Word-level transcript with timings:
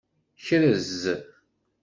Krez. 0.45 0.93